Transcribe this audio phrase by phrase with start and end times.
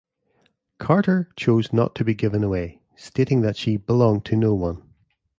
[0.79, 4.81] Carter chose not to be given away, stating that she "belonged to no one".